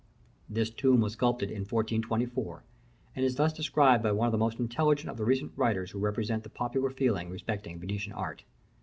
[0.49, 2.63] This tomb was sculptured in 1424,
[3.15, 5.99] and is thus described by one of the most intelligent of the recent writers who
[5.99, 8.43] represent the popular feeling respecting Venetian art.